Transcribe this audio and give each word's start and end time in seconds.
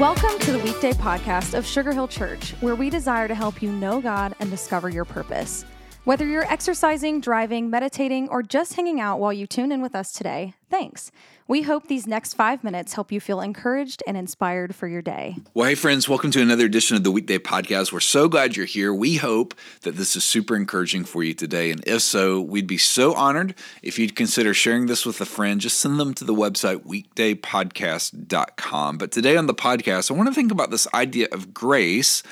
Welcome 0.00 0.38
to 0.38 0.52
the 0.52 0.58
weekday 0.60 0.92
podcast 0.92 1.52
of 1.52 1.66
Sugar 1.66 1.92
Hill 1.92 2.08
Church, 2.08 2.52
where 2.62 2.74
we 2.74 2.88
desire 2.88 3.28
to 3.28 3.34
help 3.34 3.60
you 3.60 3.70
know 3.70 4.00
God 4.00 4.34
and 4.40 4.48
discover 4.50 4.88
your 4.88 5.04
purpose. 5.04 5.66
Whether 6.04 6.26
you're 6.26 6.50
exercising, 6.50 7.20
driving, 7.20 7.68
meditating, 7.68 8.30
or 8.30 8.42
just 8.42 8.72
hanging 8.72 9.02
out 9.02 9.20
while 9.20 9.34
you 9.34 9.46
tune 9.46 9.70
in 9.70 9.82
with 9.82 9.94
us 9.94 10.12
today, 10.12 10.54
thanks. 10.70 11.12
We 11.46 11.60
hope 11.60 11.88
these 11.88 12.06
next 12.06 12.32
five 12.32 12.64
minutes 12.64 12.94
help 12.94 13.12
you 13.12 13.20
feel 13.20 13.42
encouraged 13.42 14.02
and 14.06 14.16
inspired 14.16 14.74
for 14.74 14.88
your 14.88 15.02
day. 15.02 15.36
Well, 15.52 15.68
hey, 15.68 15.74
friends, 15.74 16.08
welcome 16.08 16.30
to 16.30 16.40
another 16.40 16.64
edition 16.64 16.96
of 16.96 17.04
the 17.04 17.10
Weekday 17.10 17.36
Podcast. 17.36 17.92
We're 17.92 18.00
so 18.00 18.30
glad 18.30 18.56
you're 18.56 18.64
here. 18.64 18.94
We 18.94 19.16
hope 19.16 19.52
that 19.82 19.96
this 19.96 20.16
is 20.16 20.24
super 20.24 20.56
encouraging 20.56 21.04
for 21.04 21.22
you 21.22 21.34
today. 21.34 21.70
And 21.70 21.86
if 21.86 22.00
so, 22.00 22.40
we'd 22.40 22.66
be 22.66 22.78
so 22.78 23.12
honored 23.12 23.54
if 23.82 23.98
you'd 23.98 24.16
consider 24.16 24.54
sharing 24.54 24.86
this 24.86 25.04
with 25.04 25.20
a 25.20 25.26
friend. 25.26 25.60
Just 25.60 25.78
send 25.78 26.00
them 26.00 26.14
to 26.14 26.24
the 26.24 26.34
website 26.34 26.86
weekdaypodcast.com. 26.86 28.96
But 28.96 29.12
today 29.12 29.36
on 29.36 29.46
the 29.46 29.54
podcast, 29.54 30.10
I 30.10 30.14
want 30.14 30.30
to 30.30 30.34
think 30.34 30.50
about 30.50 30.70
this 30.70 30.88
idea 30.94 31.28
of 31.30 31.52
grace 31.52 32.22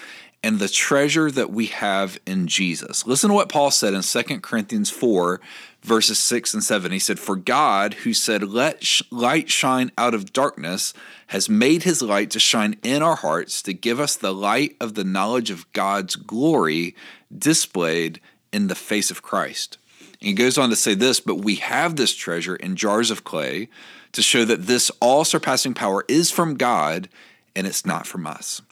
and 0.42 0.58
the 0.58 0.68
treasure 0.68 1.30
that 1.30 1.50
we 1.50 1.66
have 1.66 2.18
in 2.24 2.46
Jesus. 2.46 3.06
Listen 3.06 3.28
to 3.28 3.34
what 3.34 3.48
Paul 3.48 3.70
said 3.70 3.94
in 3.94 4.02
2 4.02 4.40
Corinthians 4.40 4.88
4, 4.88 5.40
verses 5.82 6.18
6 6.18 6.54
and 6.54 6.62
7. 6.62 6.92
He 6.92 6.98
said, 6.98 7.18
For 7.18 7.34
God, 7.34 7.94
who 7.94 8.14
said, 8.14 8.44
Let 8.44 8.84
sh- 8.84 9.02
light 9.10 9.50
shine 9.50 9.90
out 9.98 10.14
of 10.14 10.32
darkness, 10.32 10.94
has 11.28 11.48
made 11.48 11.82
his 11.82 12.02
light 12.02 12.30
to 12.30 12.40
shine 12.40 12.76
in 12.82 13.02
our 13.02 13.16
hearts 13.16 13.62
to 13.62 13.72
give 13.72 13.98
us 13.98 14.14
the 14.14 14.32
light 14.32 14.76
of 14.80 14.94
the 14.94 15.04
knowledge 15.04 15.50
of 15.50 15.70
God's 15.72 16.14
glory 16.14 16.94
displayed 17.36 18.20
in 18.52 18.68
the 18.68 18.74
face 18.74 19.10
of 19.10 19.22
Christ. 19.22 19.76
And 20.20 20.28
he 20.28 20.34
goes 20.34 20.56
on 20.56 20.70
to 20.70 20.76
say 20.76 20.94
this, 20.94 21.20
but 21.20 21.36
we 21.36 21.56
have 21.56 21.96
this 21.96 22.14
treasure 22.14 22.56
in 22.56 22.76
jars 22.76 23.10
of 23.10 23.24
clay 23.24 23.68
to 24.12 24.22
show 24.22 24.44
that 24.44 24.66
this 24.66 24.90
all 25.00 25.24
surpassing 25.24 25.74
power 25.74 26.04
is 26.08 26.30
from 26.30 26.56
God 26.56 27.08
and 27.54 27.66
it's 27.66 27.84
not 27.84 28.06
from 28.06 28.26
us. 28.26 28.62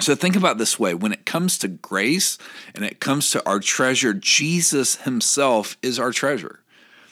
So 0.00 0.14
think 0.14 0.36
about 0.36 0.58
this 0.58 0.78
way 0.78 0.94
when 0.94 1.12
it 1.12 1.26
comes 1.26 1.58
to 1.58 1.68
grace 1.68 2.38
and 2.74 2.84
it 2.84 2.98
comes 2.98 3.30
to 3.30 3.46
our 3.46 3.60
treasure, 3.60 4.14
Jesus 4.14 4.96
himself 5.02 5.76
is 5.82 5.98
our 5.98 6.12
treasure. 6.12 6.60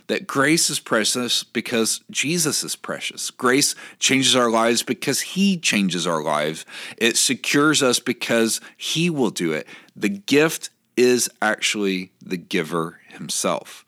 That 0.06 0.27
grace 0.27 0.70
is 0.70 0.81
precious 0.81 1.45
because 1.45 2.00
Jesus 2.11 2.64
is 2.64 2.75
precious. 2.75 3.31
Grace 3.31 3.77
changes 4.00 4.34
our 4.34 4.50
lives 4.50 4.83
because 4.83 5.20
he 5.20 5.56
changes 5.56 6.05
our 6.05 6.22
lives. 6.22 6.67
It 6.97 7.17
secures 7.17 7.81
us 7.81 8.00
because 8.00 8.61
he 8.77 9.09
will 9.09 9.31
do 9.31 9.53
it. 9.53 9.69
The 9.94 10.09
gift 10.09 10.70
is 10.97 11.31
actually 11.41 12.11
the 12.20 12.37
giver 12.37 13.00
himself. 13.09 13.84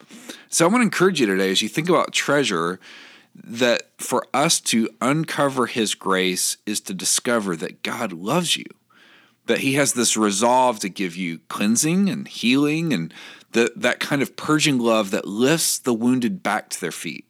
So 0.49 0.65
I 0.65 0.69
want 0.69 0.83
to 0.83 0.85
encourage 0.85 1.21
you 1.21 1.27
today 1.27 1.51
as 1.51 1.61
you 1.61 1.69
think 1.69 1.89
about 1.89 2.13
treasure 2.13 2.79
that 3.35 3.89
for 3.99 4.27
us 4.33 4.61
to 4.61 4.91
uncover 5.01 5.67
his 5.67 5.95
grace 5.95 6.59
is 6.67 6.81
to 6.83 6.95
discover 6.95 7.57
that 7.57 7.83
God 7.83 8.13
loves 8.13 8.57
you 8.57 8.67
that 9.47 9.59
he 9.59 9.75
has 9.75 9.93
this 9.93 10.17
resolve 10.17 10.79
to 10.81 10.89
give 10.89 11.17
you 11.17 11.41
cleansing 11.49 12.09
and 12.09 12.29
healing 12.29 12.93
and 12.93 13.13
the, 13.53 13.73
that 13.77 14.01
kind 14.01 14.23
of 14.23 14.37
purging 14.37 14.79
love 14.79 15.11
that 15.11 15.27
lifts 15.27 15.79
the 15.79 15.95
wounded 15.95 16.43
back 16.43 16.71
to 16.71 16.81
their 16.81 16.93
feet. 16.93 17.27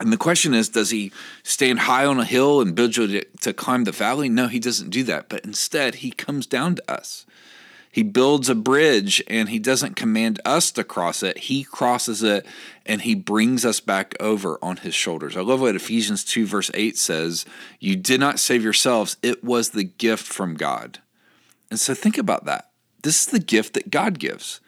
And 0.00 0.12
the 0.12 0.16
question 0.16 0.54
is, 0.54 0.68
does 0.68 0.90
he 0.90 1.12
stand 1.42 1.80
high 1.80 2.06
on 2.06 2.20
a 2.20 2.24
hill 2.24 2.60
and 2.60 2.74
build 2.74 2.96
you 2.96 3.06
to, 3.08 3.24
to 3.40 3.52
climb 3.52 3.84
the 3.84 3.92
valley? 3.92 4.28
No, 4.28 4.46
he 4.46 4.60
doesn't 4.60 4.90
do 4.90 5.02
that. 5.04 5.28
But 5.28 5.44
instead, 5.44 5.96
he 5.96 6.10
comes 6.10 6.46
down 6.46 6.76
to 6.76 6.90
us. 6.90 7.26
He 7.90 8.02
builds 8.04 8.48
a 8.48 8.54
bridge 8.54 9.22
and 9.26 9.48
he 9.48 9.58
doesn't 9.58 9.96
command 9.96 10.40
us 10.44 10.70
to 10.72 10.84
cross 10.84 11.22
it. 11.22 11.38
He 11.38 11.64
crosses 11.64 12.22
it 12.22 12.46
and 12.86 13.02
he 13.02 13.14
brings 13.14 13.64
us 13.64 13.80
back 13.80 14.14
over 14.20 14.58
on 14.62 14.78
his 14.78 14.94
shoulders. 14.94 15.36
I 15.36 15.40
love 15.40 15.60
what 15.60 15.74
Ephesians 15.74 16.22
2, 16.22 16.46
verse 16.46 16.70
8 16.74 16.96
says 16.96 17.44
You 17.80 17.96
did 17.96 18.20
not 18.20 18.38
save 18.38 18.62
yourselves, 18.62 19.16
it 19.22 19.42
was 19.42 19.70
the 19.70 19.84
gift 19.84 20.24
from 20.24 20.54
God. 20.54 21.00
And 21.70 21.78
so 21.78 21.94
think 21.94 22.18
about 22.18 22.44
that. 22.46 22.70
This 23.02 23.20
is 23.20 23.26
the 23.26 23.38
gift 23.38 23.74
that 23.74 23.90
God 23.90 24.18
gives. 24.18 24.60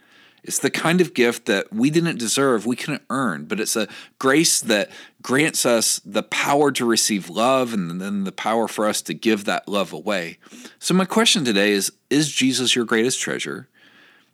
It's 0.42 0.58
the 0.58 0.70
kind 0.70 1.00
of 1.00 1.12
gift 1.12 1.46
that 1.46 1.72
we 1.72 1.90
didn't 1.90 2.18
deserve, 2.18 2.64
we 2.64 2.76
couldn't 2.76 3.02
earn, 3.10 3.44
but 3.44 3.60
it's 3.60 3.76
a 3.76 3.88
grace 4.18 4.60
that 4.60 4.90
grants 5.20 5.66
us 5.66 6.00
the 6.04 6.22
power 6.22 6.72
to 6.72 6.86
receive 6.86 7.28
love 7.28 7.74
and 7.74 8.00
then 8.00 8.24
the 8.24 8.32
power 8.32 8.66
for 8.66 8.86
us 8.86 9.02
to 9.02 9.14
give 9.14 9.44
that 9.44 9.68
love 9.68 9.92
away. 9.92 10.38
So, 10.78 10.94
my 10.94 11.04
question 11.04 11.44
today 11.44 11.72
is 11.72 11.92
Is 12.08 12.32
Jesus 12.32 12.74
your 12.74 12.86
greatest 12.86 13.20
treasure? 13.20 13.68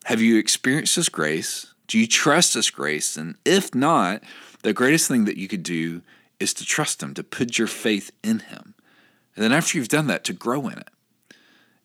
Have 0.04 0.20
you 0.20 0.38
experienced 0.38 0.94
His 0.94 1.08
grace? 1.08 1.74
Do 1.88 1.98
you 1.98 2.06
trust 2.06 2.54
His 2.54 2.70
grace? 2.70 3.16
And 3.16 3.34
if 3.44 3.74
not, 3.74 4.22
the 4.62 4.72
greatest 4.72 5.08
thing 5.08 5.24
that 5.24 5.36
you 5.36 5.48
could 5.48 5.64
do 5.64 6.02
is 6.38 6.54
to 6.54 6.64
trust 6.64 7.02
Him, 7.02 7.14
to 7.14 7.24
put 7.24 7.58
your 7.58 7.66
faith 7.68 8.12
in 8.22 8.40
Him. 8.40 8.74
And 9.34 9.44
then 9.44 9.52
after 9.52 9.76
you've 9.76 9.88
done 9.88 10.06
that, 10.06 10.22
to 10.24 10.32
grow 10.32 10.68
in 10.68 10.78
it. 10.78 10.88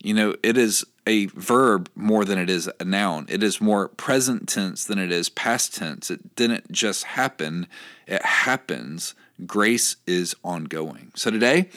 You 0.03 0.13
know, 0.13 0.35
it 0.41 0.57
is 0.57 0.85
a 1.05 1.27
verb 1.27 1.89
more 1.95 2.25
than 2.25 2.39
it 2.39 2.49
is 2.49 2.69
a 2.79 2.85
noun. 2.85 3.25
It 3.29 3.43
is 3.43 3.61
more 3.61 3.87
present 3.87 4.47
tense 4.47 4.85
than 4.85 4.99
it 4.99 5.11
is 5.11 5.29
past 5.29 5.75
tense. 5.75 6.09
It 6.09 6.35
didn't 6.35 6.71
just 6.71 7.03
happen, 7.03 7.67
it 8.07 8.23
happens. 8.23 9.13
Grace 9.45 9.95
is 10.05 10.35
ongoing. 10.43 11.11
So 11.15 11.31
today, 11.31 11.69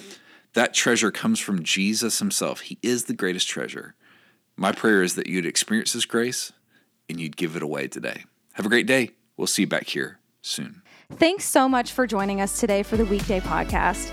that 0.52 0.74
treasure 0.74 1.10
comes 1.10 1.40
from 1.40 1.62
Jesus 1.62 2.18
himself. 2.18 2.60
He 2.60 2.78
is 2.82 3.04
the 3.04 3.14
greatest 3.14 3.48
treasure. 3.48 3.94
My 4.56 4.72
prayer 4.72 5.02
is 5.02 5.14
that 5.14 5.26
you'd 5.26 5.46
experience 5.46 5.92
this 5.92 6.04
grace 6.04 6.52
and 7.08 7.20
you'd 7.20 7.36
give 7.36 7.56
it 7.56 7.62
away 7.62 7.88
today. 7.88 8.24
Have 8.52 8.66
a 8.66 8.68
great 8.68 8.86
day. 8.86 9.10
We'll 9.36 9.46
see 9.46 9.62
you 9.62 9.68
back 9.68 9.88
here 9.88 10.18
soon. 10.42 10.82
Thanks 11.12 11.44
so 11.44 11.68
much 11.68 11.92
for 11.92 12.06
joining 12.06 12.40
us 12.40 12.60
today 12.60 12.82
for 12.82 12.96
the 12.96 13.04
weekday 13.04 13.40
podcast. 13.40 14.12